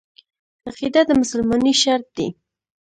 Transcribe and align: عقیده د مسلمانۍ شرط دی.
عقیده 0.67 1.01
د 1.07 1.11
مسلمانۍ 1.21 1.73
شرط 1.81 2.07
دی. 2.17 2.27